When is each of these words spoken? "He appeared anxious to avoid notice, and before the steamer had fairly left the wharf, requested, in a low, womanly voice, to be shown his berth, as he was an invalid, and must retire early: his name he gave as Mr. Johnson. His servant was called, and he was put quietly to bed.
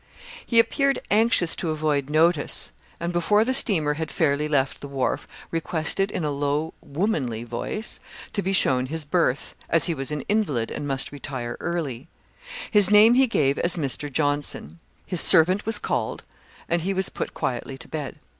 "He 0.43 0.57
appeared 0.57 0.97
anxious 1.11 1.55
to 1.57 1.69
avoid 1.69 2.09
notice, 2.09 2.71
and 2.99 3.13
before 3.13 3.45
the 3.45 3.53
steamer 3.53 3.93
had 3.93 4.09
fairly 4.09 4.47
left 4.47 4.81
the 4.81 4.87
wharf, 4.87 5.27
requested, 5.51 6.09
in 6.09 6.23
a 6.23 6.31
low, 6.31 6.73
womanly 6.81 7.43
voice, 7.43 7.99
to 8.33 8.41
be 8.41 8.51
shown 8.51 8.87
his 8.87 9.05
berth, 9.05 9.53
as 9.69 9.85
he 9.85 9.93
was 9.93 10.09
an 10.09 10.21
invalid, 10.21 10.71
and 10.71 10.87
must 10.87 11.11
retire 11.11 11.55
early: 11.59 12.07
his 12.71 12.89
name 12.89 13.13
he 13.13 13.27
gave 13.27 13.59
as 13.59 13.75
Mr. 13.75 14.11
Johnson. 14.11 14.79
His 15.05 15.21
servant 15.21 15.67
was 15.67 15.77
called, 15.77 16.23
and 16.67 16.81
he 16.81 16.95
was 16.95 17.09
put 17.09 17.35
quietly 17.35 17.77
to 17.77 17.87
bed. 17.87 18.17